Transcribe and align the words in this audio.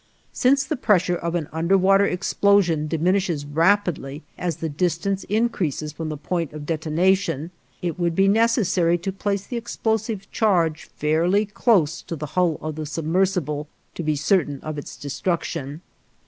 Since 0.33 0.63
the 0.63 0.75
pressure 0.77 1.15
of 1.15 1.35
an 1.35 1.47
underwater 1.51 2.07
explosion 2.07 2.87
diminishes 2.87 3.45
rapidly 3.45 4.23
as 4.35 4.55
the 4.57 4.67
distance 4.67 5.25
increases 5.25 5.93
from 5.93 6.09
the 6.09 6.17
point 6.17 6.53
of 6.53 6.65
detonation, 6.65 7.51
it 7.83 7.99
would 7.99 8.15
be 8.15 8.27
necessary 8.27 8.97
to 8.97 9.11
place 9.11 9.45
the 9.45 9.57
explosive 9.57 10.31
charge 10.31 10.85
fairly 10.95 11.45
close 11.45 12.01
to 12.01 12.15
the 12.15 12.25
hull 12.33 12.57
of 12.63 12.77
the 12.77 12.87
submersible 12.87 13.67
to 13.93 14.01
be 14.01 14.15
certain 14.15 14.59
of 14.61 14.79
its 14.79 14.97
destruction. 14.97 15.81